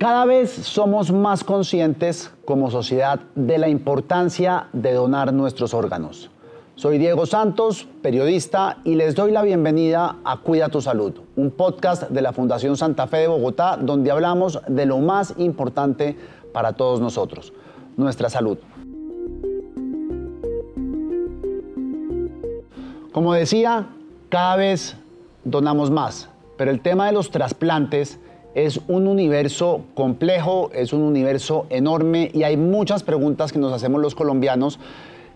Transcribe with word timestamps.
Cada 0.00 0.24
vez 0.24 0.50
somos 0.50 1.12
más 1.12 1.44
conscientes 1.44 2.32
como 2.46 2.70
sociedad 2.70 3.20
de 3.34 3.58
la 3.58 3.68
importancia 3.68 4.68
de 4.72 4.94
donar 4.94 5.34
nuestros 5.34 5.74
órganos. 5.74 6.30
Soy 6.74 6.96
Diego 6.96 7.26
Santos, 7.26 7.86
periodista, 8.00 8.78
y 8.82 8.94
les 8.94 9.14
doy 9.14 9.30
la 9.30 9.42
bienvenida 9.42 10.16
a 10.24 10.38
Cuida 10.38 10.70
tu 10.70 10.80
Salud, 10.80 11.12
un 11.36 11.50
podcast 11.50 12.04
de 12.04 12.22
la 12.22 12.32
Fundación 12.32 12.78
Santa 12.78 13.08
Fe 13.08 13.18
de 13.18 13.26
Bogotá, 13.26 13.76
donde 13.76 14.10
hablamos 14.10 14.62
de 14.68 14.86
lo 14.86 15.00
más 15.00 15.34
importante 15.36 16.16
para 16.54 16.72
todos 16.72 17.02
nosotros, 17.02 17.52
nuestra 17.98 18.30
salud. 18.30 18.56
Como 23.12 23.34
decía, 23.34 23.88
cada 24.30 24.56
vez 24.56 24.96
donamos 25.44 25.90
más, 25.90 26.30
pero 26.56 26.70
el 26.70 26.80
tema 26.80 27.04
de 27.04 27.12
los 27.12 27.30
trasplantes 27.30 28.18
es 28.54 28.80
un 28.88 29.06
universo 29.06 29.82
complejo, 29.94 30.70
es 30.74 30.92
un 30.92 31.02
universo 31.02 31.66
enorme 31.70 32.30
y 32.34 32.42
hay 32.42 32.56
muchas 32.56 33.02
preguntas 33.02 33.52
que 33.52 33.58
nos 33.58 33.72
hacemos 33.72 34.00
los 34.00 34.14
colombianos 34.14 34.78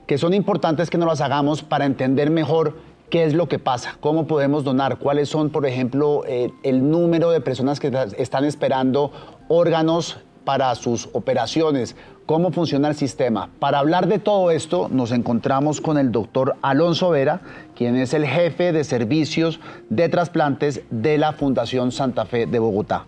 que 0.06 0.18
son 0.18 0.34
importantes 0.34 0.90
que 0.90 0.98
nos 0.98 1.08
las 1.08 1.20
hagamos 1.20 1.62
para 1.62 1.86
entender 1.86 2.30
mejor 2.30 2.76
qué 3.10 3.24
es 3.24 3.34
lo 3.34 3.48
que 3.48 3.58
pasa, 3.58 3.96
cómo 4.00 4.26
podemos 4.26 4.64
donar, 4.64 4.98
cuáles 4.98 5.28
son, 5.28 5.50
por 5.50 5.66
ejemplo, 5.66 6.24
eh, 6.26 6.50
el 6.62 6.90
número 6.90 7.30
de 7.30 7.40
personas 7.40 7.80
que 7.80 7.92
están 8.18 8.44
esperando 8.44 9.12
órganos 9.48 10.18
para 10.44 10.74
sus 10.74 11.08
operaciones, 11.12 11.96
cómo 12.26 12.50
funciona 12.50 12.88
el 12.88 12.94
sistema. 12.94 13.50
Para 13.58 13.78
hablar 13.78 14.06
de 14.08 14.18
todo 14.18 14.50
esto, 14.50 14.88
nos 14.90 15.12
encontramos 15.12 15.80
con 15.80 15.98
el 15.98 16.12
doctor 16.12 16.56
Alonso 16.62 17.10
Vera, 17.10 17.40
quien 17.74 17.96
es 17.96 18.14
el 18.14 18.26
jefe 18.26 18.72
de 18.72 18.84
servicios 18.84 19.60
de 19.90 20.08
trasplantes 20.08 20.82
de 20.90 21.18
la 21.18 21.32
Fundación 21.32 21.92
Santa 21.92 22.24
Fe 22.26 22.46
de 22.46 22.58
Bogotá. 22.58 23.06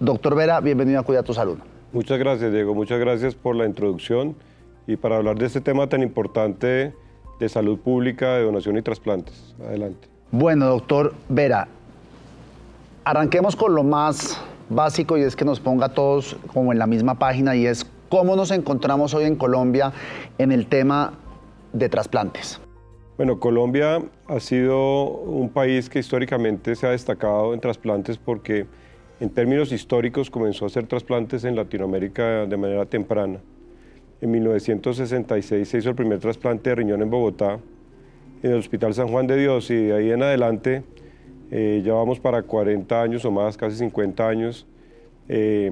Doctor 0.00 0.36
Vera, 0.36 0.60
bienvenido 0.60 1.00
a 1.00 1.02
Cuida 1.02 1.22
tu 1.22 1.34
Salud. 1.34 1.58
Muchas 1.92 2.18
gracias, 2.18 2.52
Diego. 2.52 2.74
Muchas 2.74 3.00
gracias 3.00 3.34
por 3.34 3.56
la 3.56 3.66
introducción 3.66 4.36
y 4.86 4.96
para 4.96 5.16
hablar 5.16 5.36
de 5.38 5.46
este 5.46 5.60
tema 5.60 5.88
tan 5.88 6.02
importante 6.02 6.94
de 7.40 7.48
salud 7.48 7.78
pública, 7.78 8.34
de 8.34 8.44
donación 8.44 8.76
y 8.76 8.82
trasplantes. 8.82 9.54
Adelante. 9.60 10.08
Bueno, 10.30 10.66
doctor 10.66 11.14
Vera, 11.28 11.68
arranquemos 13.04 13.56
con 13.56 13.74
lo 13.74 13.82
más 13.82 14.40
básico 14.68 15.16
y 15.16 15.22
es 15.22 15.36
que 15.36 15.44
nos 15.44 15.60
ponga 15.60 15.86
a 15.86 15.88
todos 15.90 16.36
como 16.52 16.72
en 16.72 16.78
la 16.78 16.86
misma 16.86 17.18
página 17.18 17.56
y 17.56 17.66
es 17.66 17.86
cómo 18.08 18.36
nos 18.36 18.50
encontramos 18.50 19.14
hoy 19.14 19.24
en 19.24 19.36
Colombia 19.36 19.92
en 20.38 20.52
el 20.52 20.66
tema 20.66 21.14
de 21.72 21.88
trasplantes. 21.88 22.60
Bueno, 23.16 23.40
Colombia 23.40 24.00
ha 24.28 24.40
sido 24.40 25.04
un 25.04 25.48
país 25.48 25.88
que 25.88 25.98
históricamente 25.98 26.76
se 26.76 26.86
ha 26.86 26.90
destacado 26.90 27.52
en 27.52 27.60
trasplantes 27.60 28.16
porque 28.16 28.66
en 29.20 29.30
términos 29.30 29.72
históricos 29.72 30.30
comenzó 30.30 30.64
a 30.64 30.68
hacer 30.68 30.86
trasplantes 30.86 31.42
en 31.44 31.56
Latinoamérica 31.56 32.46
de 32.46 32.56
manera 32.56 32.86
temprana. 32.86 33.40
En 34.20 34.30
1966 34.30 35.68
se 35.68 35.78
hizo 35.78 35.88
el 35.90 35.96
primer 35.96 36.20
trasplante 36.20 36.70
de 36.70 36.76
riñón 36.76 37.02
en 37.02 37.10
Bogotá, 37.10 37.58
en 38.42 38.52
el 38.52 38.58
Hospital 38.58 38.94
San 38.94 39.08
Juan 39.08 39.26
de 39.26 39.36
Dios, 39.36 39.70
y 39.70 39.76
de 39.76 39.96
ahí 39.96 40.10
en 40.12 40.22
adelante 40.22 40.84
eh, 41.50 41.82
ya 41.84 41.94
vamos 41.94 42.20
para 42.20 42.42
40 42.42 43.00
años 43.00 43.24
o 43.24 43.30
más, 43.30 43.56
casi 43.56 43.76
50 43.76 44.28
años, 44.28 44.66
eh, 45.28 45.70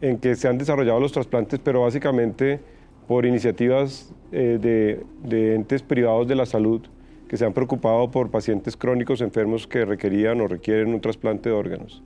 en 0.00 0.18
que 0.18 0.34
se 0.34 0.48
han 0.48 0.58
desarrollado 0.58 1.00
los 1.00 1.12
trasplantes, 1.12 1.60
pero 1.62 1.82
básicamente 1.82 2.60
por 3.06 3.26
iniciativas 3.26 4.12
eh, 4.32 4.58
de, 4.60 5.04
de, 5.22 5.54
entes 5.54 5.82
privados 5.82 6.26
de 6.26 6.34
la 6.34 6.46
salud 6.46 6.82
que 7.28 7.36
se 7.36 7.44
han 7.44 7.52
preocupado 7.52 8.10
por 8.10 8.30
pacientes 8.30 8.76
crónicos 8.76 9.20
enfermos 9.20 9.66
que 9.66 9.84
requerían 9.84 10.40
o 10.40 10.48
requieren 10.48 10.92
un 10.92 11.00
trasplante 11.00 11.48
de 11.48 11.54
órganos. 11.54 12.02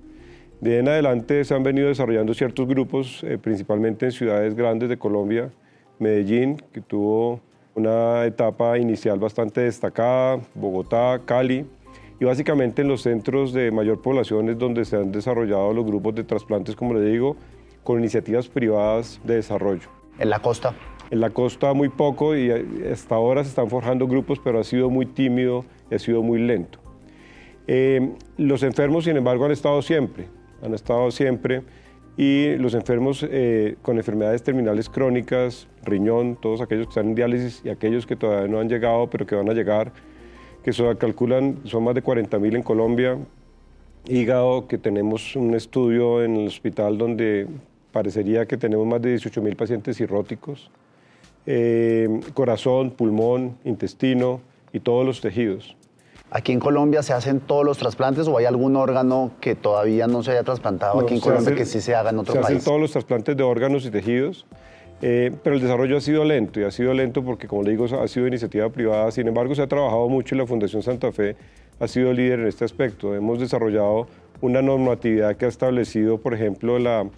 De 0.60 0.78
en 0.78 0.88
adelante 0.88 1.44
se 1.44 1.54
han 1.54 1.62
venido 1.62 1.88
desarrollando 1.88 2.34
ciertos 2.34 2.66
grupos, 2.66 3.24
principalmente 3.42 4.06
en 4.06 4.12
ciudades 4.12 4.54
grandes 4.54 4.88
de 4.88 4.96
Colombia, 4.96 5.50
Medellín, 5.98 6.56
que 6.72 6.80
tuvo 6.80 7.40
una 7.74 8.24
etapa 8.26 8.76
inicial 8.78 9.18
bastante 9.20 9.60
destacada, 9.60 10.40
Bogotá, 10.54 11.20
Cali, 11.24 11.64
y 12.20 12.24
básicamente 12.24 12.82
en 12.82 12.88
los 12.88 13.02
centros 13.02 13.52
de 13.52 13.70
mayor 13.70 14.00
población 14.02 14.48
es 14.48 14.58
donde 14.58 14.84
se 14.84 14.96
han 14.96 15.12
desarrollado 15.12 15.72
los 15.72 15.84
grupos 15.84 16.14
de 16.14 16.24
trasplantes, 16.24 16.74
como 16.74 16.94
le 16.94 17.02
digo, 17.02 17.36
con 17.84 17.98
iniciativas 17.98 18.48
privadas 18.48 19.20
de 19.24 19.36
desarrollo. 19.36 19.88
¿En 20.18 20.30
la 20.30 20.40
costa? 20.40 20.74
En 21.10 21.20
la 21.20 21.30
costa 21.30 21.72
muy 21.72 21.88
poco 21.88 22.36
y 22.36 22.50
hasta 22.92 23.14
ahora 23.14 23.42
se 23.44 23.50
están 23.50 23.70
forjando 23.70 24.06
grupos, 24.06 24.40
pero 24.42 24.58
ha 24.58 24.64
sido 24.64 24.90
muy 24.90 25.06
tímido 25.06 25.64
y 25.90 25.94
ha 25.94 25.98
sido 25.98 26.22
muy 26.22 26.40
lento. 26.40 26.80
Eh, 27.66 28.14
los 28.36 28.62
enfermos, 28.62 29.04
sin 29.04 29.16
embargo, 29.16 29.44
han 29.44 29.52
estado 29.52 29.80
siempre, 29.82 30.26
han 30.62 30.74
estado 30.74 31.10
siempre 31.10 31.62
y 32.16 32.56
los 32.56 32.74
enfermos 32.74 33.24
eh, 33.30 33.76
con 33.80 33.96
enfermedades 33.96 34.42
terminales 34.42 34.88
crónicas, 34.88 35.68
riñón, 35.84 36.36
todos 36.36 36.60
aquellos 36.60 36.86
que 36.86 36.90
están 36.90 37.08
en 37.10 37.14
diálisis 37.14 37.62
y 37.64 37.68
aquellos 37.68 38.06
que 38.06 38.16
todavía 38.16 38.48
no 38.48 38.58
han 38.58 38.68
llegado, 38.68 39.08
pero 39.08 39.24
que 39.24 39.36
van 39.36 39.48
a 39.48 39.52
llegar, 39.52 39.92
que 40.68 40.74
se 40.74 40.96
calculan, 40.96 41.60
son 41.64 41.84
más 41.84 41.94
de 41.94 42.04
40.000 42.04 42.56
en 42.56 42.62
Colombia. 42.62 43.16
Hígado, 44.06 44.68
que 44.68 44.76
tenemos 44.76 45.34
un 45.34 45.54
estudio 45.54 46.22
en 46.22 46.36
el 46.36 46.46
hospital 46.46 46.98
donde 46.98 47.46
parecería 47.90 48.44
que 48.44 48.58
tenemos 48.58 48.86
más 48.86 49.00
de 49.00 49.16
18.000 49.16 49.56
pacientes 49.56 49.96
cirróticos. 49.96 50.70
Eh, 51.46 52.20
corazón, 52.34 52.90
pulmón, 52.90 53.56
intestino 53.64 54.42
y 54.70 54.80
todos 54.80 55.06
los 55.06 55.22
tejidos. 55.22 55.74
¿Aquí 56.30 56.52
en 56.52 56.60
Colombia 56.60 57.02
se 57.02 57.14
hacen 57.14 57.40
todos 57.40 57.64
los 57.64 57.78
trasplantes 57.78 58.28
o 58.28 58.36
hay 58.36 58.44
algún 58.44 58.76
órgano 58.76 59.30
que 59.40 59.54
todavía 59.54 60.06
no 60.06 60.22
se 60.22 60.32
haya 60.32 60.42
trasplantado 60.42 61.00
aquí 61.00 61.14
en 61.14 61.20
Colombia 61.20 61.54
que 61.54 61.64
sí 61.64 61.80
se 61.80 61.94
haga 61.94 62.10
en 62.10 62.18
otro 62.18 62.34
país? 62.34 62.46
Se 62.46 62.52
hacen 62.52 62.64
todos 62.66 62.78
los 62.78 62.92
trasplantes 62.92 63.34
de 63.34 63.42
órganos 63.42 63.86
y 63.86 63.90
tejidos, 63.90 64.44
eh, 65.00 65.32
pero 65.42 65.56
el 65.56 65.62
desarrollo 65.62 65.96
ha 65.96 66.00
sido 66.00 66.24
lento 66.24 66.60
y 66.60 66.64
ha 66.64 66.70
sido 66.70 66.92
lento 66.92 67.24
porque, 67.24 67.46
como 67.46 67.62
le 67.62 67.70
digo, 67.70 67.84
ha 67.84 68.08
sido 68.08 68.26
iniciativa 68.26 68.68
privada. 68.70 69.10
Sin 69.10 69.28
embargo, 69.28 69.54
se 69.54 69.62
ha 69.62 69.66
trabajado 69.66 70.08
mucho 70.08 70.34
y 70.34 70.38
la 70.38 70.46
Fundación 70.46 70.82
Santa 70.82 71.12
Fe 71.12 71.36
ha 71.78 71.86
sido 71.86 72.12
líder 72.12 72.40
en 72.40 72.46
este 72.48 72.64
aspecto. 72.64 73.14
Hemos 73.14 73.38
desarrollado 73.38 74.08
una 74.40 74.62
normatividad 74.62 75.36
que 75.36 75.44
ha 75.44 75.48
establecido, 75.48 76.18
por 76.18 76.34
ejemplo, 76.34 76.78
la, 76.78 77.08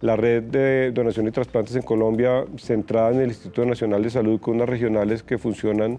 la 0.00 0.16
red 0.16 0.42
de 0.44 0.90
donación 0.92 1.28
y 1.28 1.30
trasplantes 1.30 1.76
en 1.76 1.82
Colombia 1.82 2.44
centrada 2.56 3.10
en 3.10 3.20
el 3.20 3.28
Instituto 3.28 3.64
Nacional 3.64 4.02
de 4.02 4.10
Salud 4.10 4.40
con 4.40 4.56
unas 4.56 4.68
regionales 4.68 5.22
que 5.22 5.38
funcionan 5.38 5.98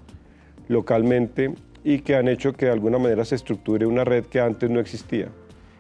localmente 0.68 1.54
y 1.84 2.00
que 2.00 2.16
han 2.16 2.28
hecho 2.28 2.54
que 2.54 2.66
de 2.66 2.72
alguna 2.72 2.98
manera 2.98 3.24
se 3.26 3.36
estructure 3.36 3.86
una 3.86 4.04
red 4.04 4.26
que 4.26 4.40
antes 4.40 4.70
no 4.70 4.80
existía. 4.80 5.30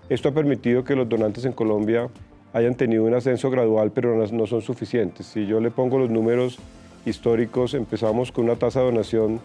Esto 0.10 0.30
ha 0.30 0.34
permitido 0.34 0.84
que 0.84 0.96
los 0.96 1.10
donantes 1.10 1.44
en 1.46 1.52
Colombia 1.52 2.08
hayan 2.58 2.76
tenido 2.76 3.04
un 3.04 3.14
ascenso 3.14 3.50
gradual, 3.50 3.92
pero 3.92 4.16
no, 4.16 4.48
son 4.48 4.62
suficientes. 4.62 5.28
Si 5.28 5.46
yo 5.46 5.60
le 5.60 5.72
pongo 5.72 6.00
los 6.00 6.10
números 6.10 6.58
históricos, 7.06 7.74
empezamos 7.74 8.32
con 8.32 8.46
una 8.46 8.56
tasa 8.56 8.80
de 8.80 8.86
donación 8.88 9.40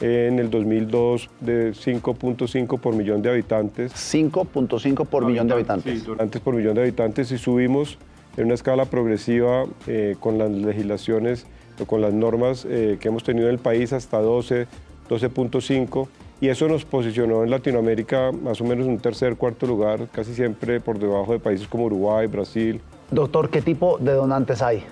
en 0.00 0.38
el 0.38 0.50
2002 0.50 1.30
de 1.40 1.72
5.5 1.72 2.78
por 2.78 2.94
millón 2.94 3.22
de 3.22 3.30
habitantes. 3.30 3.92
5.5 3.92 5.06
por 5.06 5.26
millón 5.26 5.48
de 5.48 5.54
habitantes. 5.54 6.00
Sí, 6.00 6.06
donantes 6.06 6.40
por 6.40 6.54
millón 6.54 6.74
de 6.74 6.82
habitantes 6.82 7.30
y 7.32 7.38
subimos 7.38 7.98
en 8.36 8.46
una 8.46 8.54
escala 8.54 8.84
progresiva 8.84 9.64
eh, 9.86 10.16
con 10.20 10.38
las 10.38 10.50
legislaciones 10.50 11.46
o 11.80 11.86
con 11.86 12.00
las 12.00 12.12
normas 12.12 12.66
eh, 12.68 12.98
que 13.00 13.08
hemos 13.08 13.24
tenido 13.24 13.48
en 13.48 13.54
el 13.54 13.60
país 13.60 13.92
hasta 13.92 14.18
12, 14.18 14.66
12.5 15.08 16.08
y 16.42 16.48
eso 16.48 16.66
nos 16.66 16.84
posicionó 16.84 17.44
en 17.44 17.50
Latinoamérica 17.50 18.32
más 18.32 18.60
o 18.60 18.64
menos 18.64 18.84
en 18.86 18.94
un 18.94 18.98
tercer, 18.98 19.36
cuarto 19.36 19.64
lugar, 19.64 20.08
casi 20.10 20.34
siempre 20.34 20.80
por 20.80 20.98
debajo 20.98 21.30
de 21.30 21.38
países 21.38 21.68
como 21.68 21.84
Uruguay, 21.84 22.26
Brasil. 22.26 22.80
Doctor, 23.12 23.48
¿qué 23.48 23.62
tipo 23.62 23.96
de 23.98 24.10
donantes 24.10 24.60
hay? 24.60 24.82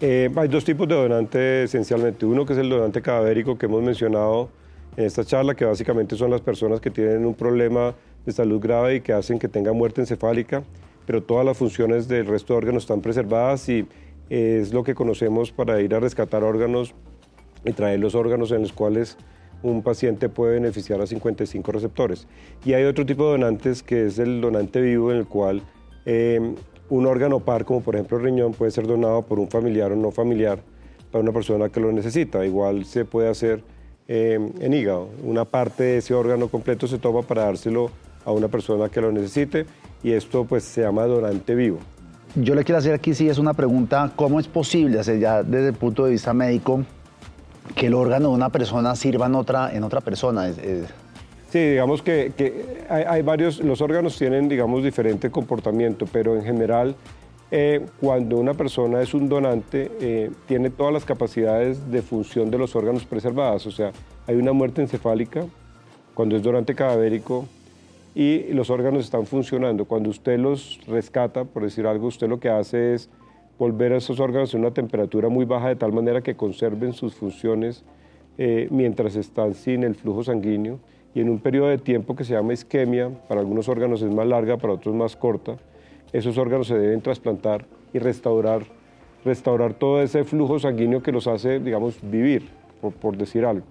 Eh, 0.00 0.30
hay 0.34 0.48
dos 0.48 0.64
tipos 0.64 0.88
de 0.88 0.94
donantes 0.94 1.66
esencialmente. 1.66 2.24
Uno 2.24 2.46
que 2.46 2.54
es 2.54 2.58
el 2.58 2.70
donante 2.70 3.02
cadavérico 3.02 3.58
que 3.58 3.66
hemos 3.66 3.82
mencionado 3.82 4.48
en 4.96 5.04
esta 5.04 5.26
charla, 5.26 5.54
que 5.54 5.66
básicamente 5.66 6.16
son 6.16 6.30
las 6.30 6.40
personas 6.40 6.80
que 6.80 6.90
tienen 6.90 7.26
un 7.26 7.34
problema 7.34 7.94
de 8.24 8.32
salud 8.32 8.58
grave 8.58 8.94
y 8.94 9.00
que 9.02 9.12
hacen 9.12 9.38
que 9.38 9.48
tengan 9.48 9.76
muerte 9.76 10.00
encefálica, 10.00 10.62
pero 11.04 11.22
todas 11.22 11.44
las 11.44 11.58
funciones 11.58 12.08
del 12.08 12.24
resto 12.24 12.54
de 12.54 12.58
órganos 12.60 12.84
están 12.84 13.02
preservadas 13.02 13.68
y 13.68 13.86
es 14.30 14.72
lo 14.72 14.84
que 14.84 14.94
conocemos 14.94 15.52
para 15.52 15.82
ir 15.82 15.94
a 15.94 16.00
rescatar 16.00 16.42
órganos 16.42 16.94
y 17.66 17.72
traer 17.72 18.00
los 18.00 18.14
órganos 18.14 18.52
en 18.52 18.62
los 18.62 18.72
cuales 18.72 19.18
un 19.62 19.82
paciente 19.82 20.28
puede 20.28 20.54
beneficiar 20.54 21.00
a 21.00 21.06
55 21.06 21.72
receptores. 21.72 22.26
Y 22.64 22.74
hay 22.74 22.84
otro 22.84 23.04
tipo 23.04 23.24
de 23.24 23.32
donantes 23.32 23.82
que 23.82 24.06
es 24.06 24.18
el 24.18 24.40
donante 24.40 24.80
vivo 24.80 25.10
en 25.10 25.18
el 25.18 25.26
cual 25.26 25.62
eh, 26.06 26.54
un 26.88 27.06
órgano 27.06 27.40
par, 27.40 27.64
como 27.64 27.80
por 27.80 27.94
ejemplo 27.94 28.18
el 28.18 28.24
riñón, 28.24 28.52
puede 28.52 28.70
ser 28.70 28.86
donado 28.86 29.22
por 29.22 29.38
un 29.38 29.48
familiar 29.48 29.92
o 29.92 29.96
no 29.96 30.10
familiar 30.10 30.60
para 31.10 31.22
una 31.22 31.32
persona 31.32 31.68
que 31.68 31.80
lo 31.80 31.92
necesita. 31.92 32.44
Igual 32.44 32.84
se 32.84 33.04
puede 33.04 33.28
hacer 33.28 33.62
eh, 34.06 34.38
en 34.60 34.72
hígado. 34.72 35.08
Una 35.22 35.44
parte 35.44 35.84
de 35.84 35.98
ese 35.98 36.14
órgano 36.14 36.48
completo 36.48 36.86
se 36.86 36.98
toma 36.98 37.22
para 37.22 37.44
dárselo 37.44 37.90
a 38.24 38.32
una 38.32 38.48
persona 38.48 38.88
que 38.88 39.00
lo 39.00 39.12
necesite 39.12 39.66
y 40.02 40.12
esto 40.12 40.44
pues 40.44 40.64
se 40.64 40.82
llama 40.82 41.04
donante 41.04 41.54
vivo. 41.54 41.78
Yo 42.34 42.54
le 42.54 42.62
quiero 42.62 42.78
hacer 42.78 42.94
aquí 42.94 43.14
sí 43.14 43.28
es 43.28 43.38
una 43.38 43.54
pregunta, 43.54 44.12
¿cómo 44.14 44.38
es 44.38 44.46
posible, 44.48 45.02
ya 45.02 45.42
desde 45.42 45.68
el 45.68 45.74
punto 45.74 46.04
de 46.04 46.12
vista 46.12 46.34
médico, 46.34 46.84
que 47.78 47.86
el 47.86 47.94
órgano 47.94 48.30
de 48.30 48.34
una 48.34 48.50
persona 48.50 48.96
sirva 48.96 49.26
en 49.26 49.36
otra, 49.36 49.72
en 49.72 49.84
otra 49.84 50.00
persona. 50.00 50.52
Sí, 51.50 51.58
digamos 51.58 52.02
que, 52.02 52.84
hay, 52.90 53.22
varios, 53.22 53.60
los 53.60 53.80
órganos 53.80 54.18
tienen, 54.18 54.48
digamos, 54.48 54.82
diferente 54.82 55.30
comportamiento, 55.30 56.04
pero 56.12 56.36
en 56.36 56.42
general, 56.42 56.96
eh, 57.50 57.86
cuando 58.00 58.36
una 58.36 58.52
persona 58.52 59.00
es 59.00 59.14
un 59.14 59.28
donante, 59.28 59.90
eh, 60.00 60.30
tiene 60.46 60.70
todas 60.70 60.92
las 60.92 61.04
capacidades 61.04 61.90
de 61.90 62.02
función 62.02 62.50
de 62.50 62.58
los 62.58 62.74
órganos 62.74 63.04
preservadas. 63.04 63.64
O 63.66 63.70
sea, 63.70 63.92
hay 64.26 64.34
una 64.34 64.52
muerte 64.52 64.82
encefálica 64.82 65.46
cuando 66.14 66.36
es 66.36 66.42
donante 66.42 66.74
cadavérico 66.74 67.46
y 68.14 68.52
los 68.52 68.68
órganos 68.70 69.04
están 69.04 69.24
funcionando. 69.24 69.84
Cuando 69.84 70.10
usted 70.10 70.38
los 70.38 70.80
rescata, 70.88 71.44
por 71.44 71.62
decir 71.62 71.86
algo, 71.86 72.08
usted 72.08 72.28
lo 72.28 72.40
que 72.40 72.50
hace 72.50 72.94
es 72.94 73.08
volver 73.58 73.92
a 73.92 73.96
esos 73.96 74.20
órganos 74.20 74.54
a 74.54 74.58
una 74.58 74.70
temperatura 74.70 75.28
muy 75.28 75.44
baja 75.44 75.68
de 75.68 75.76
tal 75.76 75.92
manera 75.92 76.20
que 76.22 76.36
conserven 76.36 76.92
sus 76.92 77.14
funciones 77.14 77.84
eh, 78.38 78.68
mientras 78.70 79.16
están 79.16 79.54
sin 79.54 79.82
el 79.82 79.94
flujo 79.94 80.22
sanguíneo 80.22 80.78
y 81.14 81.20
en 81.20 81.28
un 81.28 81.40
periodo 81.40 81.68
de 81.68 81.78
tiempo 81.78 82.14
que 82.14 82.24
se 82.24 82.34
llama 82.34 82.52
isquemia, 82.52 83.10
para 83.28 83.40
algunos 83.40 83.68
órganos 83.68 84.02
es 84.02 84.10
más 84.12 84.26
larga, 84.26 84.56
para 84.56 84.74
otros 84.74 84.94
más 84.94 85.16
corta, 85.16 85.56
esos 86.12 86.38
órganos 86.38 86.68
se 86.68 86.78
deben 86.78 87.00
trasplantar 87.00 87.66
y 87.92 87.98
restaurar, 87.98 88.62
restaurar 89.24 89.74
todo 89.74 90.02
ese 90.02 90.24
flujo 90.24 90.58
sanguíneo 90.58 91.02
que 91.02 91.10
los 91.10 91.26
hace, 91.26 91.58
digamos, 91.58 91.98
vivir, 92.02 92.48
por, 93.00 93.16
decir 93.16 93.44
algo. 93.44 93.66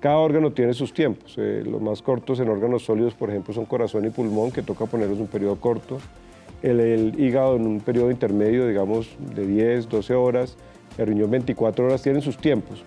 Cada 0.00 0.18
órgano 0.18 0.52
tiene 0.52 0.74
sus 0.74 0.92
tiempos. 0.92 1.36
Eh, 1.38 1.62
los 1.64 1.80
más 1.80 2.02
cortos 2.02 2.38
en 2.40 2.48
órganos 2.48 2.84
sólidos, 2.84 3.14
por 3.14 3.30
ejemplo, 3.30 3.54
son 3.54 3.64
corazón 3.64 4.04
y 4.04 4.10
pulmón, 4.10 4.50
que 4.50 4.62
toca 4.62 4.84
ponerlos 4.84 5.18
un 5.18 5.28
periodo 5.28 5.56
corto. 5.56 5.98
El, 6.64 6.80
el, 6.80 7.20
hígado 7.20 7.56
en 7.56 7.66
un 7.66 7.80
periodo 7.80 8.10
intermedio, 8.10 8.66
digamos, 8.66 9.16
de 9.34 9.46
10, 9.46 9.88
12 9.88 10.14
horas. 10.14 10.56
El 10.98 11.08
riñón 11.08 11.30
24 11.30 11.86
horas, 11.86 12.02
tienen 12.02 12.22
sus 12.22 12.36
tiempos 12.36 12.84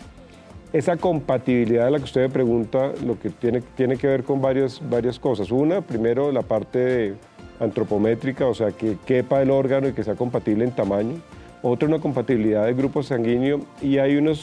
esa 0.73 0.97
compatibilidad 0.97 1.85
de 1.85 1.91
la 1.91 1.97
que 1.97 2.03
usted 2.03 2.21
me 2.21 2.29
pregunta, 2.29 2.91
lo 3.05 3.17
que 3.19 3.29
tiene, 3.29 3.61
tiene 3.61 3.97
que 3.97 4.07
ver 4.07 4.23
con 4.23 4.41
varias, 4.41 4.81
varias 4.89 5.19
cosas. 5.19 5.51
Una, 5.51 5.81
primero, 5.81 6.31
la 6.31 6.41
parte 6.41 7.15
antropométrica, 7.59 8.45
o 8.45 8.53
sea, 8.53 8.71
que 8.71 8.97
quepa 9.05 9.41
el 9.41 9.49
órgano 9.49 9.87
y 9.87 9.93
que 9.93 10.03
sea 10.03 10.15
compatible 10.15 10.65
en 10.65 10.71
tamaño. 10.71 11.15
Otra, 11.61 11.87
una 11.87 11.99
compatibilidad 11.99 12.65
del 12.65 12.75
grupo 12.75 13.01
sanguíneo 13.01 13.61
y 13.81 13.97
hay 13.97 14.17
una 14.17 14.33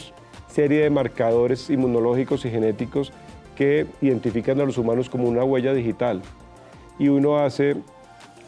serie 0.49 0.83
de 0.83 0.91
marcadores 0.91 1.71
inmunológicos 1.71 2.45
y 2.45 2.51
genéticos 2.51 3.13
que 3.55 3.87
identifican 4.01 4.61
a 4.61 4.65
los 4.65 4.79
humanos 4.79 5.09
como 5.09 5.29
una 5.29 5.45
huella 5.45 5.73
digital. 5.75 6.23
Y 6.99 7.09
uno 7.09 7.39
hace 7.39 7.77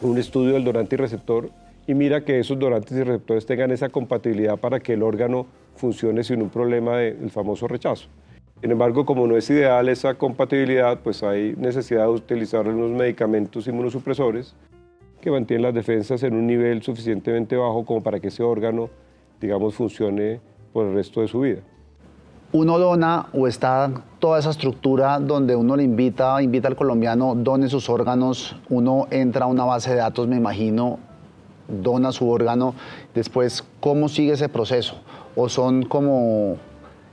un 0.01 0.17
estudio 0.17 0.53
del 0.53 0.63
donante 0.63 0.95
y 0.95 0.97
receptor 0.97 1.49
y 1.87 1.93
mira 1.93 2.23
que 2.23 2.39
esos 2.39 2.59
donantes 2.59 2.91
y 2.91 3.03
receptores 3.03 3.45
tengan 3.45 3.71
esa 3.71 3.89
compatibilidad 3.89 4.57
para 4.57 4.79
que 4.79 4.93
el 4.93 5.03
órgano 5.03 5.47
funcione 5.75 6.23
sin 6.23 6.41
un 6.41 6.49
problema 6.49 6.97
del 6.97 7.31
famoso 7.31 7.67
rechazo. 7.67 8.09
Sin 8.61 8.71
embargo, 8.71 9.05
como 9.05 9.25
no 9.27 9.37
es 9.37 9.49
ideal 9.49 9.87
esa 9.87 10.15
compatibilidad, 10.15 10.99
pues 10.99 11.23
hay 11.23 11.55
necesidad 11.57 12.03
de 12.03 12.09
utilizar 12.09 12.67
unos 12.67 12.91
medicamentos 12.91 13.67
inmunosupresores 13.67 14.55
que 15.21 15.31
mantienen 15.31 15.63
las 15.63 15.73
defensas 15.73 16.23
en 16.23 16.35
un 16.35 16.45
nivel 16.45 16.81
suficientemente 16.81 17.55
bajo 17.55 17.85
como 17.85 18.03
para 18.03 18.19
que 18.19 18.27
ese 18.27 18.43
órgano, 18.43 18.89
digamos, 19.39 19.75
funcione 19.75 20.39
por 20.73 20.87
el 20.87 20.93
resto 20.93 21.21
de 21.21 21.27
su 21.27 21.41
vida. 21.41 21.61
Uno 22.59 22.79
dona 22.79 23.27
o 23.33 23.47
está 23.47 23.91
toda 24.17 24.39
esa 24.39 24.49
estructura 24.49 25.19
donde 25.19 25.55
uno 25.55 25.75
le 25.75 25.83
invita, 25.83 26.41
invita 26.41 26.67
al 26.67 26.75
colombiano, 26.75 27.35
done 27.35 27.69
sus 27.69 27.87
órganos, 27.87 28.55
uno 28.69 29.05
entra 29.11 29.45
a 29.45 29.47
una 29.47 29.63
base 29.63 29.91
de 29.91 29.97
datos, 29.97 30.27
me 30.27 30.37
imagino, 30.37 30.97
dona 31.67 32.11
su 32.11 32.27
órgano, 32.27 32.73
después, 33.13 33.63
¿cómo 33.79 34.09
sigue 34.09 34.33
ese 34.33 34.49
proceso? 34.49 34.95
¿O 35.35 35.49
son 35.49 35.85
como 35.85 36.57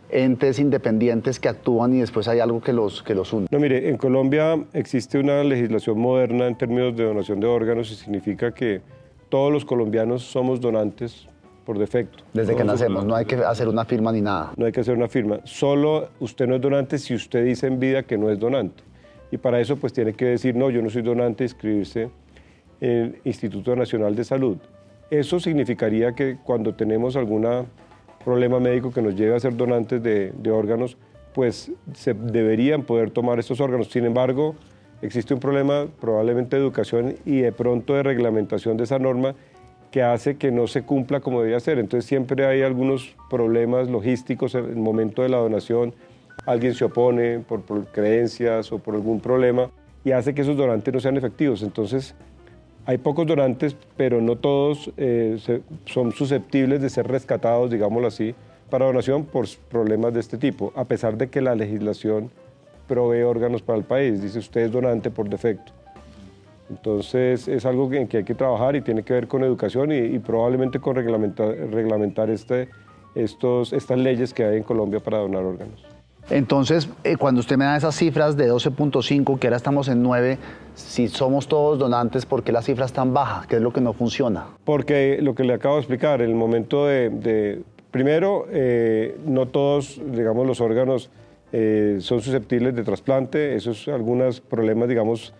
entes 0.08 0.58
independientes 0.58 1.38
que 1.38 1.50
actúan 1.50 1.92
y 1.94 2.00
después 2.00 2.26
hay 2.26 2.40
algo 2.40 2.62
que 2.62 2.72
los, 2.72 3.02
que 3.02 3.14
los 3.14 3.30
une? 3.34 3.46
No, 3.50 3.58
mire, 3.58 3.90
en 3.90 3.98
Colombia 3.98 4.64
existe 4.72 5.18
una 5.18 5.44
legislación 5.44 5.98
moderna 5.98 6.46
en 6.46 6.56
términos 6.56 6.96
de 6.96 7.04
donación 7.04 7.40
de 7.40 7.48
órganos 7.48 7.92
y 7.92 7.96
significa 7.96 8.54
que 8.54 8.80
todos 9.28 9.52
los 9.52 9.66
colombianos 9.66 10.22
somos 10.22 10.58
donantes 10.62 11.28
por 11.64 11.78
defecto. 11.78 12.22
Desde 12.32 12.54
que 12.54 12.64
nacemos, 12.64 13.04
no 13.04 13.14
hay 13.14 13.24
que 13.24 13.36
hacer 13.36 13.68
una 13.68 13.84
firma 13.84 14.12
ni 14.12 14.20
nada. 14.20 14.52
No 14.56 14.66
hay 14.66 14.72
que 14.72 14.80
hacer 14.80 14.96
una 14.96 15.08
firma. 15.08 15.40
Solo 15.44 16.10
usted 16.20 16.46
no 16.46 16.56
es 16.56 16.60
donante 16.60 16.98
si 16.98 17.14
usted 17.14 17.44
dice 17.44 17.66
en 17.66 17.80
vida 17.80 18.02
que 18.02 18.18
no 18.18 18.30
es 18.30 18.38
donante. 18.38 18.82
Y 19.30 19.38
para 19.38 19.60
eso 19.60 19.76
pues 19.76 19.92
tiene 19.92 20.12
que 20.12 20.26
decir, 20.26 20.54
no, 20.54 20.70
yo 20.70 20.80
no 20.82 20.90
soy 20.90 21.02
donante, 21.02 21.44
inscribirse 21.44 22.10
el 22.80 23.18
Instituto 23.24 23.74
Nacional 23.74 24.14
de 24.14 24.24
Salud. 24.24 24.58
Eso 25.10 25.40
significaría 25.40 26.14
que 26.14 26.38
cuando 26.42 26.74
tenemos 26.74 27.16
algún 27.16 27.46
problema 28.24 28.60
médico 28.60 28.92
que 28.92 29.02
nos 29.02 29.14
lleve 29.14 29.36
a 29.36 29.40
ser 29.40 29.56
donantes 29.56 30.02
de, 30.02 30.50
órganos, 30.50 30.96
pues 31.34 31.72
se 31.94 32.14
deberían 32.14 32.84
poder 32.84 33.10
tomar 33.10 33.38
estos 33.38 33.60
órganos. 33.60 33.88
Sin 33.88 34.04
embargo, 34.04 34.54
existe 35.02 35.34
un 35.34 35.40
problema 35.40 35.86
probablemente 36.00 36.56
de 36.56 36.62
educación 36.62 37.16
y 37.24 37.40
de 37.40 37.52
pronto 37.52 37.94
de 37.94 38.02
reglamentación 38.02 38.76
de 38.76 38.84
esa 38.84 38.98
norma 38.98 39.34
que 39.94 40.02
hace 40.02 40.36
que 40.38 40.50
no 40.50 40.66
se 40.66 40.82
cumpla 40.82 41.20
como 41.20 41.38
debería 41.38 41.60
ser. 41.60 41.78
Entonces 41.78 42.04
siempre 42.04 42.44
hay 42.44 42.62
algunos 42.62 43.14
problemas 43.30 43.88
logísticos 43.88 44.56
en 44.56 44.64
el 44.64 44.74
momento 44.74 45.22
de 45.22 45.28
la 45.28 45.36
donación. 45.36 45.94
Alguien 46.46 46.74
se 46.74 46.84
opone 46.84 47.38
por, 47.38 47.62
por 47.62 47.86
creencias 47.92 48.72
o 48.72 48.80
por 48.80 48.96
algún 48.96 49.20
problema 49.20 49.70
y 50.04 50.10
hace 50.10 50.34
que 50.34 50.42
esos 50.42 50.56
donantes 50.56 50.92
no 50.92 50.98
sean 50.98 51.16
efectivos. 51.16 51.62
Entonces 51.62 52.16
hay 52.86 52.98
pocos 52.98 53.24
donantes, 53.24 53.76
pero 53.96 54.20
no 54.20 54.34
todos 54.34 54.90
eh, 54.96 55.38
son 55.84 56.10
susceptibles 56.10 56.82
de 56.82 56.90
ser 56.90 57.06
rescatados, 57.06 57.70
digámoslo 57.70 58.08
así, 58.08 58.34
para 58.70 58.86
donación 58.86 59.24
por 59.24 59.46
problemas 59.70 60.12
de 60.12 60.18
este 60.18 60.38
tipo, 60.38 60.72
a 60.74 60.86
pesar 60.86 61.16
de 61.16 61.28
que 61.28 61.40
la 61.40 61.54
legislación 61.54 62.32
provee 62.88 63.22
órganos 63.22 63.62
para 63.62 63.78
el 63.78 63.84
país. 63.84 64.20
Dice 64.20 64.40
usted 64.40 64.62
es 64.62 64.72
donante 64.72 65.12
por 65.12 65.28
defecto. 65.28 65.72
Entonces 66.70 67.48
es 67.48 67.66
algo 67.66 67.92
en 67.92 68.08
que 68.08 68.18
hay 68.18 68.24
que 68.24 68.34
trabajar 68.34 68.76
y 68.76 68.80
tiene 68.80 69.02
que 69.02 69.12
ver 69.12 69.28
con 69.28 69.42
educación 69.44 69.92
y, 69.92 70.18
probablemente 70.18 70.80
con 70.80 70.96
reglamentar, 70.96 71.48
reglamentar 71.70 72.30
este, 72.30 72.68
estos, 73.14 73.72
estas 73.72 73.98
leyes 73.98 74.32
que 74.32 74.44
hay 74.44 74.56
en 74.56 74.62
Colombia 74.62 75.00
para 75.00 75.18
donar 75.18 75.44
órganos. 75.44 75.84
Entonces, 76.30 76.88
eh, 77.04 77.16
cuando 77.16 77.40
usted 77.40 77.58
me 77.58 77.66
da 77.66 77.76
esas 77.76 77.94
cifras 77.94 78.36
de 78.36 78.50
12.5, 78.50 79.38
que 79.38 79.46
ahora 79.46 79.58
estamos 79.58 79.88
en 79.88 80.02
9, 80.02 80.38
si 80.74 81.08
somos 81.08 81.48
todos 81.48 81.78
donantes, 81.78 82.24
¿por 82.24 82.42
qué 82.42 82.50
la 82.50 82.62
cifra 82.62 82.86
es 82.86 82.94
tan 82.94 83.12
baja? 83.12 83.46
¿Qué 83.46 83.56
es 83.56 83.62
lo 83.62 83.72
que 83.72 83.82
no 83.82 83.92
funciona? 83.92 84.46
Porque 84.64 85.18
lo 85.20 85.34
que 85.34 85.44
le 85.44 85.52
acabo 85.52 85.74
de 85.74 85.80
explicar, 85.82 86.22
el 86.22 86.34
momento 86.34 86.86
de... 86.86 87.62
primero, 87.90 88.46
eh, 88.50 89.18
no 89.26 89.48
todos, 89.48 90.00
digamos, 90.12 90.46
los 90.46 90.62
órganos 90.62 91.10
eh, 91.52 91.98
son 92.00 92.22
susceptibles 92.22 92.74
de 92.74 92.82
trasplante. 92.84 93.54
Esos 93.54 93.86
algunos 93.88 94.40
problemas, 94.40 94.88
digamos, 94.88 95.34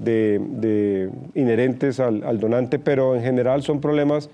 de, 0.00 1.10
inherentes 1.34 2.00
al, 2.00 2.40
donante, 2.40 2.78
pero 2.78 3.14
en 3.14 3.22
general 3.22 3.62
son 3.62 3.80
problemas, 3.80 4.30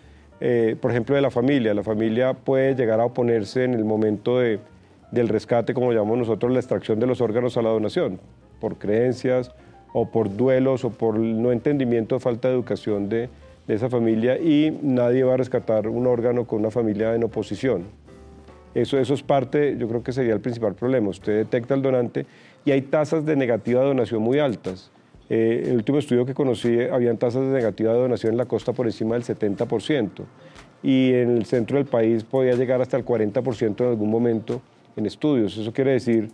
por 0.80 0.90
ejemplo, 0.90 1.14
de 1.14 1.22
la 1.22 1.30
familia. 1.30 1.74
La 1.74 1.82
familia 1.82 2.34
puede 2.34 2.74
llegar 2.74 3.00
a 3.00 3.04
oponerse 3.04 3.64
en 3.64 3.74
el 3.74 3.84
momento 3.84 4.38
de 4.38 4.60
del 5.10 5.28
rescate, 5.28 5.74
como 5.74 5.92
llamamos 5.92 6.18
nosotros, 6.18 6.52
la 6.52 6.58
extracción 6.58 6.98
de 7.00 7.06
los 7.06 7.20
órganos 7.20 7.56
a 7.56 7.62
la 7.62 7.70
donación, 7.70 8.20
por 8.60 8.76
creencias 8.76 9.52
o 9.92 10.10
por 10.10 10.36
duelos 10.36 10.84
o 10.84 10.90
por 10.90 11.18
no 11.18 11.52
entendimiento 11.52 12.18
falta 12.20 12.48
de 12.48 12.54
educación 12.54 13.08
de, 13.08 13.28
esa 13.68 13.90
familia 13.90 14.38
y 14.38 14.78
nadie 14.80 15.24
va 15.24 15.34
a 15.34 15.36
rescatar 15.38 15.88
un 15.88 16.06
órgano 16.06 16.46
con 16.46 16.60
una 16.60 16.70
familia 16.70 17.16
en 17.16 17.24
oposición. 17.24 17.82
Eso, 18.74 18.96
eso 18.96 19.14
es 19.14 19.24
parte, 19.24 19.74
yo 19.76 19.88
creo 19.88 20.04
que 20.04 20.12
sería 20.12 20.34
el 20.34 20.40
principal 20.40 20.76
problema. 20.76 21.08
Usted 21.08 21.36
detecta 21.36 21.74
al 21.74 21.82
donante 21.82 22.26
y 22.64 22.70
hay 22.70 22.82
tasas 22.82 23.26
de 23.26 23.34
negativa 23.34 23.80
de 23.80 23.88
donación 23.88 24.22
muy 24.22 24.38
altas. 24.38 24.92
Eh, 25.28 25.64
el 25.66 25.76
último 25.76 25.98
estudio 25.98 26.24
que 26.24 26.34
conocí, 26.34 26.80
habían 26.82 27.16
tasas 27.16 27.42
de 27.42 27.52
negativa 27.52 27.92
de 27.92 27.98
donación 27.98 28.32
en 28.32 28.38
la 28.38 28.46
costa 28.46 28.72
por 28.72 28.86
encima 28.86 29.14
del 29.14 29.24
70% 29.24 30.22
y 30.82 31.12
en 31.14 31.36
el 31.36 31.46
centro 31.46 31.78
del 31.78 31.86
país 31.86 32.22
podía 32.22 32.54
llegar 32.54 32.80
hasta 32.80 32.96
el 32.96 33.04
40% 33.04 33.80
en 33.80 33.86
algún 33.86 34.10
momento 34.10 34.62
en 34.96 35.06
estudios. 35.06 35.56
Eso 35.56 35.72
quiere 35.72 35.92
decir 35.92 36.30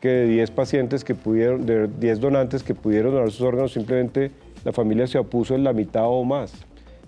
que 0.00 0.08
de 0.08 0.26
10 0.26 0.50
pacientes 0.52 1.02
que 1.02 1.14
pudieron, 1.14 1.66
de 1.66 1.88
10 1.88 2.20
donantes 2.20 2.62
que 2.62 2.74
pudieron 2.74 3.12
donar 3.12 3.30
sus 3.30 3.40
órganos, 3.40 3.72
simplemente 3.72 4.30
la 4.64 4.72
familia 4.72 5.06
se 5.06 5.18
opuso 5.18 5.54
en 5.54 5.64
la 5.64 5.72
mitad 5.72 6.04
o 6.06 6.22
más. 6.24 6.52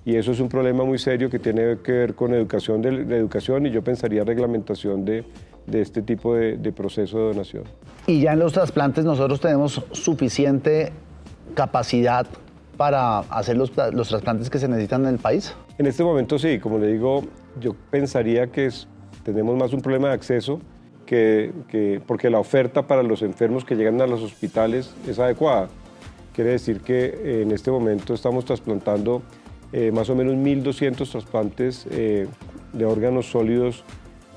Y 0.05 0.17
eso 0.17 0.33
es 0.33 0.41
un 0.41 0.49
problema 0.49 0.85
muy 0.85 0.99
serio 0.99 1.29
que 1.29 1.39
tiene 1.39 1.79
que 1.85 1.93
ver 1.93 2.15
con 2.15 2.33
educación, 2.33 2.81
de, 2.83 2.89
educación 3.17 3.67
y 3.67 3.71
yo 3.71 3.83
pensaría 3.83 4.25
reglamentación 4.25 5.05
de, 5.05 5.25
de 5.67 5.81
este 5.83 6.03
tipo 6.03 6.35
de, 6.35 6.57
de, 6.57 6.73
proceso 6.73 7.19
de 7.19 7.25
donación. 7.25 7.65
Y 8.07 8.23
ya 8.23 8.33
en 8.33 8.39
los 8.39 8.55
trasplantes 8.55 9.05
nosotros 9.05 9.39
tenemos 9.39 9.85
suficiente 9.93 10.93
capacidad 11.55 12.27
para 12.77 13.19
hacer 13.19 13.57
los, 13.57 13.73
los 13.93 14.09
trasplantes 14.09 14.51
que 14.51 14.59
se 14.59 14.69
necesitan 14.69 15.03
en 15.03 15.09
el 15.09 15.19
país. 15.19 15.55
En 15.79 15.87
este 15.87 16.05
momento 16.05 16.39
sí, 16.39 16.59
como 16.59 16.79
le 16.79 16.89
digo, 16.89 17.25
yo 17.61 17.75
pensaría 17.91 18.47
que 18.49 18.71
tenemos 19.25 19.57
más 19.57 19.73
un 19.73 19.81
problema 19.81 20.09
de 20.09 20.15
acceso 20.15 20.61
que, 21.09 22.03
porque 22.07 22.29
la 22.31 22.39
oferta 22.39 22.87
para 22.87 23.03
los 23.03 23.23
enfermos 23.23 23.65
que 23.65 23.75
llegan 23.75 24.01
a 24.01 24.07
los 24.07 24.23
hospitales 24.23 24.95
es 25.07 25.19
adecuada. 25.19 25.69
Quiere 26.35 26.51
decir 26.51 26.81
que 26.81 27.07
eh, 27.07 27.43
en 27.43 27.51
este 27.51 27.71
momento 27.71 28.15
estamos 28.15 28.45
trasplantando 28.45 29.23
eh, 29.73 29.91
más 29.91 30.11
o 30.11 30.15
menos 30.15 30.35
1.200 30.35 31.11
trasplantes 31.11 31.87
eh, 31.91 32.27
de 32.73 32.85
órganos 32.85 33.31
sólidos 33.31 33.85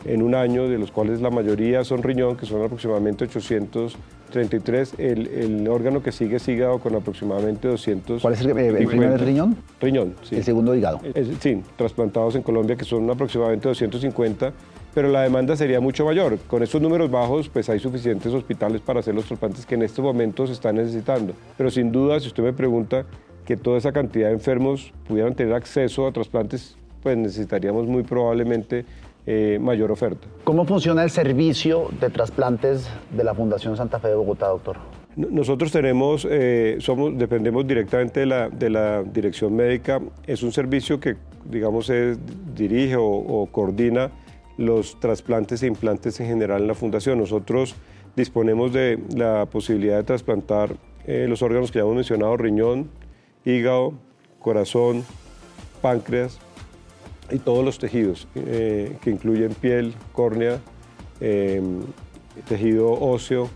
en 0.06 0.22
un 0.22 0.34
año, 0.34 0.68
de 0.68 0.80
los 0.80 0.92
cuales 0.92 1.22
la 1.22 1.30
mayoría 1.30 1.84
son 1.84 2.02
riñón, 2.02 2.38
que 2.38 2.46
son 2.46 2.64
aproximadamente 2.64 3.26
800 3.26 3.96
33, 4.32 4.96
el, 4.98 5.28
el, 5.28 5.68
órgano 5.68 6.02
que 6.02 6.12
sigue 6.12 6.38
es 6.38 6.48
hígado 6.48 6.80
con 6.80 6.96
aproximadamente 6.96 7.68
200. 7.68 8.22
¿Cuál 8.22 8.34
es 8.34 8.42
el, 8.42 8.58
el 8.58 8.88
primero 8.88 9.14
el 9.14 9.20
riñón? 9.20 9.58
Riñón, 9.80 10.16
sí. 10.24 10.36
El 10.38 10.44
segundo 10.44 10.76
hígado. 10.76 11.00
sí, 11.40 11.62
trasplantados 11.78 12.36
en 12.36 12.42
Colombia 12.42 12.76
que 12.76 12.86
son 12.86 13.10
aproximadamente 13.10 13.68
250, 13.68 14.54
pero 14.94 15.10
la 15.10 15.22
demanda 15.22 15.56
sería 15.56 15.80
mucho 15.80 16.06
mayor. 16.06 16.40
Con 16.48 16.64
estos 16.64 16.82
números 16.82 17.12
bajos, 17.12 17.50
pues 17.50 17.70
hay 17.70 17.80
suficientes 17.80 18.34
hospitales 18.34 18.82
para 18.82 19.02
hacer 19.02 19.14
los 19.14 19.26
trasplantes 19.26 19.66
que 19.66 19.76
en 19.76 19.84
estos 19.84 20.04
momentos 20.04 20.50
se 20.50 20.54
están 20.54 20.76
necesitando. 20.76 21.34
Pero 21.58 21.70
sin 21.70 21.92
duda, 21.92 22.20
si 22.20 22.28
usted 22.28 22.44
me 22.44 22.54
pregunta 22.54 23.06
que 23.46 23.58
toda 23.58 23.78
esa 23.78 23.92
cantidad 23.92 24.28
de 24.28 24.34
enfermos 24.34 24.94
pudieran 25.08 25.36
tener 25.36 25.54
acceso 25.54 26.08
a 26.08 26.12
trasplantes, 26.12 26.78
pues 27.04 27.18
necesitaríamos 27.18 27.88
muy 27.88 28.04
probablemente 28.04 28.86
eh, 29.26 29.60
mayor 29.62 29.92
oferta. 29.92 30.28
¿Cómo 30.44 30.66
funciona 30.66 31.04
el 31.04 31.10
servicio 31.10 31.90
de 32.00 32.10
trasplantes 32.10 32.90
de 33.16 33.24
la 33.24 33.34
Fundación 33.34 33.78
Santa 33.78 34.00
Fe 34.00 34.10
de 34.10 34.16
Bogotá, 34.16 34.48
doctor? 34.48 34.78
Nosotros 35.16 35.72
tenemos, 35.72 36.26
eh, 36.30 36.78
somos, 36.80 37.18
dependemos 37.18 37.68
directamente 37.68 38.22
de 38.22 38.26
la, 38.26 38.50
de 38.50 38.70
la, 38.70 39.04
dirección 39.04 39.56
médica. 39.56 40.02
Es 40.26 40.42
un 40.42 40.54
servicio 40.54 41.00
que, 41.00 41.18
digamos, 41.46 41.92
dirige 42.56 42.96
o, 42.98 43.48
coordina 43.52 44.10
los 44.58 45.00
trasplantes 45.00 45.64
e 45.64 45.68
implantes 45.68 46.20
en 46.20 46.28
general 46.28 46.62
en 46.62 46.68
la 46.68 46.76
fundación. 46.76 47.20
Nosotros 47.20 47.76
disponemos 48.16 48.72
de 48.72 49.00
la 49.14 49.46
posibilidad 49.48 49.98
de 49.98 50.04
trasplantar 50.04 50.76
eh, 51.06 51.26
los 51.28 51.42
órganos 51.42 51.72
que 51.72 51.80
ya 51.80 51.84
hemos 51.84 51.96
mencionado, 51.96 52.38
riñón, 52.38 52.90
hígado, 53.44 53.94
corazón, 54.40 55.04
páncreas, 55.82 56.40
y 57.32 57.40
todos 57.40 57.64
los 57.64 57.80
tejidos, 57.80 58.28
eh, 58.36 58.98
que 59.02 59.10
incluyen 59.10 59.54
piel, 59.54 59.94
córnea, 60.12 60.60
em, 61.20 61.82
tejido 62.48 62.92
óseo, 62.92 63.50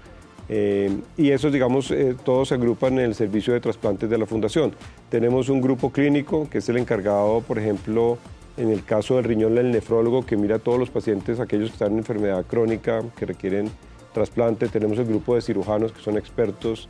em, 0.49 1.01
y 1.17 1.31
esos, 1.31 1.51
digamos, 1.51 1.91
eh, 1.91 2.15
todos 2.23 2.49
se 2.49 2.55
agrupan 2.55 2.93
en 2.93 3.05
el 3.05 3.15
servicio 3.15 3.53
de 3.53 3.59
trasplantes 3.59 4.09
de 4.09 4.17
la 4.17 4.25
Fundación. 4.25 4.73
Tenemos 5.09 5.49
un 5.49 5.61
grupo 5.61 5.91
clínico 5.91 6.47
que 6.49 6.59
es 6.59 6.69
el 6.69 6.77
encargado, 6.77 7.41
por 7.41 7.57
ejemplo, 7.57 8.17
en 8.57 8.69
el 8.69 8.83
caso 8.83 9.15
del 9.15 9.25
riñón, 9.25 9.57
el 9.57 9.71
nefrólogo 9.71 10.25
que 10.25 10.37
mira 10.37 10.57
a 10.57 10.59
todos 10.59 10.79
los 10.79 10.89
pacientes, 10.89 11.39
aquellos 11.39 11.69
que 11.69 11.73
están 11.73 11.93
en 11.93 11.99
enfermedad 11.99 12.45
crónica, 12.45 13.03
que 13.17 13.25
requieren 13.25 13.69
trasplante. 14.13 14.67
Tenemos 14.69 14.97
el 14.97 15.05
grupo 15.05 15.35
de 15.35 15.41
cirujanos 15.41 15.91
que 15.91 16.01
son 16.01 16.17
expertos 16.17 16.87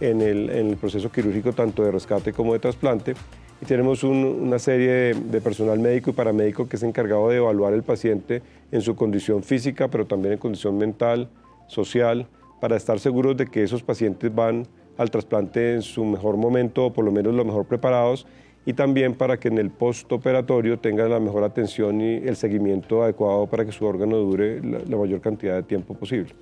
en 0.00 0.20
el, 0.20 0.50
en 0.50 0.68
el 0.68 0.76
proceso 0.76 1.10
quirúrgico 1.10 1.52
tanto 1.54 1.82
de 1.82 1.90
rescate 1.90 2.34
como 2.34 2.52
de 2.52 2.58
trasplante 2.58 3.14
y 3.60 3.64
tenemos 3.64 4.04
una 4.04 4.58
serie 4.58 5.14
de, 5.14 5.40
personal 5.40 5.78
médico 5.78 6.10
y 6.10 6.12
paramédico 6.12 6.68
que 6.68 6.76
es 6.76 6.82
encargado 6.82 7.30
de 7.30 7.36
evaluar 7.36 7.72
el 7.72 7.82
paciente 7.82 8.42
en 8.70 8.82
su 8.82 8.94
condición 8.96 9.42
física, 9.42 9.88
pero 9.88 10.06
también 10.06 10.34
en 10.34 10.38
condición 10.38 10.76
mental, 10.76 11.28
social, 11.66 12.26
para 12.60 12.76
estar 12.76 12.98
seguros 12.98 13.36
de 13.36 13.46
que 13.46 13.62
esos 13.62 13.82
pacientes 13.82 14.34
van 14.34 14.66
al 14.98 15.10
trasplante 15.10 15.74
en 15.74 15.82
su 15.82 16.04
mejor 16.04 16.36
momento 16.36 16.86
o 16.86 16.92
por 16.92 17.04
lo 17.04 17.12
menos 17.12 17.34
lo 17.34 17.44
mejor 17.44 17.66
preparados 17.66 18.26
y 18.64 18.72
también 18.72 19.14
para 19.14 19.38
que 19.38 19.48
en 19.48 19.58
el 19.58 19.70
postoperatorio 19.70 20.78
tengan 20.78 21.10
la 21.10 21.20
mejor 21.20 21.44
atención 21.44 22.00
y 22.00 22.16
el 22.16 22.36
seguimiento 22.36 23.02
adecuado 23.02 23.46
para 23.46 23.64
que 23.64 23.72
su 23.72 23.84
órgano 23.86 24.16
dure 24.16 24.60
la, 24.62 24.78
la 24.86 24.96
mayor 24.96 25.20
cantidad 25.20 25.54
de 25.54 25.62
tiempo 25.62 25.94
posible. 25.94 26.34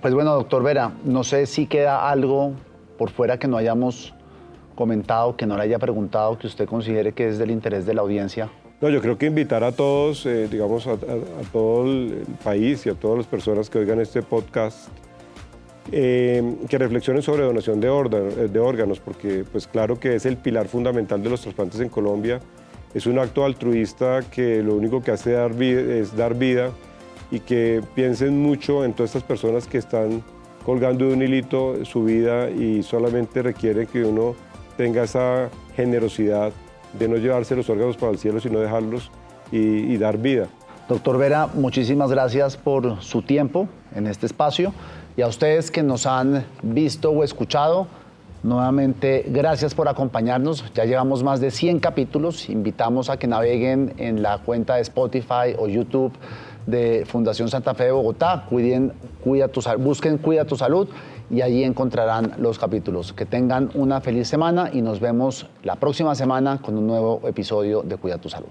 Pues 0.00 0.14
bueno, 0.14 0.34
doctor 0.34 0.62
Vera, 0.62 0.92
no 1.04 1.22
sé 1.22 1.46
si 1.46 1.66
queda 1.66 2.10
algo 2.10 2.52
por 2.98 3.10
fuera 3.10 3.38
que 3.38 3.46
no 3.46 3.56
hayamos 3.56 4.14
comentado, 4.74 5.36
que 5.36 5.46
no 5.46 5.56
le 5.56 5.62
haya 5.62 5.78
preguntado, 5.78 6.38
que 6.38 6.46
usted 6.46 6.66
considere 6.66 7.12
que 7.12 7.28
es 7.28 7.38
del 7.38 7.50
interés 7.50 7.86
de 7.86 7.94
la 7.94 8.02
audiencia? 8.02 8.50
No, 8.80 8.88
yo 8.88 9.00
creo 9.00 9.16
que 9.16 9.26
invitar 9.26 9.62
a 9.62 9.70
todos, 9.70 10.26
eh, 10.26 10.48
digamos, 10.50 10.88
a, 10.88 10.96
todo 11.52 11.84
el 11.84 12.24
país 12.42 12.84
y 12.84 12.88
a 12.88 12.94
todas 12.94 13.18
las 13.18 13.26
personas 13.28 13.70
que 13.70 13.78
oigan 13.78 14.00
este 14.00 14.22
podcast, 14.22 14.88
eh, 15.92 16.56
que 16.68 16.78
reflexionen 16.78 17.22
sobre 17.22 17.44
donación 17.44 17.80
de, 17.80 17.86
eh, 17.86 18.48
de 18.48 18.58
órganos, 18.58 18.98
porque 18.98 19.44
pues 19.50 19.68
claro 19.68 20.00
que 20.00 20.16
es 20.16 20.26
el 20.26 20.36
pilar 20.36 20.66
fundamental 20.66 21.22
de 21.22 21.30
los 21.30 21.42
trasplantes 21.42 21.78
en 21.80 21.90
Colombia. 21.90 22.40
Es 22.92 23.06
un 23.06 23.20
acto 23.20 23.44
altruista 23.44 24.20
que 24.30 24.62
lo 24.64 24.74
único 24.74 25.00
que 25.00 25.12
hace 25.12 25.32
dar 25.32 25.52
es 25.62 26.16
dar 26.16 26.34
vida 26.34 26.72
y 27.30 27.38
que 27.38 27.82
piensen 27.94 28.42
mucho 28.42 28.84
en 28.84 28.94
todas 28.94 29.10
estas 29.10 29.22
personas 29.22 29.66
que 29.66 29.78
están 29.78 30.24
colgando 30.64 31.06
de 31.06 31.14
un 31.14 31.22
hilito 31.22 31.84
su 31.84 32.04
vida 32.04 32.50
y 32.50 32.82
solamente 32.82 33.42
requieren 33.42 33.86
que 33.86 34.04
uno 34.04 34.34
tenga 34.82 35.04
esa 35.04 35.48
generosidad 35.76 36.50
de 36.98 37.06
no 37.06 37.14
llevarse 37.14 37.54
los 37.54 37.70
órganos 37.70 37.96
para 37.96 38.10
el 38.10 38.18
cielo, 38.18 38.40
sino 38.40 38.58
dejarlos 38.58 39.12
y, 39.52 39.96
dar 39.96 40.18
vida. 40.18 40.48
Doctor 40.88 41.18
Vera, 41.18 41.46
muchísimas 41.54 42.10
gracias 42.10 42.56
por 42.56 43.00
su 43.00 43.22
tiempo 43.22 43.68
en 43.94 44.08
este 44.08 44.26
espacio 44.26 44.72
y 45.16 45.22
a 45.22 45.28
ustedes 45.28 45.70
que 45.70 45.84
nos 45.84 46.04
han 46.04 46.44
visto 46.62 47.12
o 47.12 47.22
escuchado, 47.22 47.86
nuevamente 48.42 49.24
gracias 49.28 49.72
por 49.72 49.86
acompañarnos. 49.86 50.64
Ya 50.74 50.84
llevamos 50.84 51.22
más 51.22 51.40
de 51.40 51.52
100 51.52 51.78
capítulos. 51.78 52.50
Invitamos 52.50 53.08
a 53.08 53.18
que 53.18 53.28
naveguen 53.28 53.94
en 53.98 54.20
la 54.20 54.38
cuenta 54.38 54.74
de 54.74 54.82
Spotify 54.82 55.54
o 55.56 55.68
YouTube 55.68 56.12
de 56.66 57.04
Fundación 57.06 57.48
Santa 57.48 57.74
Fe 57.74 57.84
de 57.84 57.92
Bogotá. 57.92 58.46
Cuiden, 58.48 58.92
cuida 59.22 59.48
tu, 59.48 59.60
busquen 59.78 60.18
Cuida 60.18 60.44
tu 60.44 60.56
Salud 60.56 60.88
y 61.30 61.40
allí 61.40 61.64
encontrarán 61.64 62.34
los 62.38 62.58
capítulos. 62.58 63.12
Que 63.12 63.26
tengan 63.26 63.70
una 63.74 64.00
feliz 64.00 64.28
semana 64.28 64.70
y 64.72 64.82
nos 64.82 65.00
vemos 65.00 65.46
la 65.62 65.76
próxima 65.76 66.14
semana 66.14 66.60
con 66.60 66.76
un 66.76 66.86
nuevo 66.86 67.20
episodio 67.26 67.82
de 67.82 67.96
Cuida 67.96 68.18
tu 68.18 68.28
Salud. 68.28 68.50